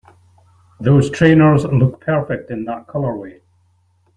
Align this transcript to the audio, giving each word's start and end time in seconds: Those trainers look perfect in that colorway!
Those 0.79 1.11
trainers 1.11 1.63
look 1.65 2.01
perfect 2.01 2.49
in 2.49 2.65
that 2.65 2.87
colorway! 2.87 3.41